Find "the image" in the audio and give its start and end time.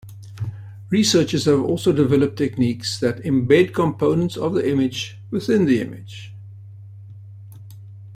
4.55-5.19, 5.65-6.33